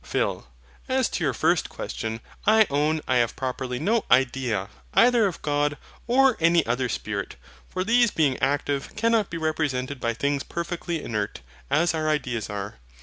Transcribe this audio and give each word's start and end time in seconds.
PHIL. 0.03 0.47
As 0.89 1.07
to 1.09 1.23
your 1.23 1.35
first 1.35 1.69
question: 1.69 2.21
I 2.47 2.65
own 2.71 3.01
I 3.07 3.17
have 3.17 3.35
properly 3.35 3.77
no 3.77 4.03
IDEA, 4.09 4.67
either 4.95 5.27
of 5.27 5.43
God 5.43 5.77
or 6.07 6.37
any 6.39 6.65
other 6.65 6.89
spirit; 6.89 7.35
for 7.69 7.83
these 7.83 8.09
being 8.09 8.35
active, 8.39 8.95
cannot 8.95 9.29
be 9.29 9.37
represented 9.37 9.99
by 9.99 10.15
things 10.15 10.41
perfectly 10.43 11.03
inert, 11.03 11.41
as 11.69 11.93
our 11.93 12.09
ideas 12.09 12.49
are. 12.49 12.79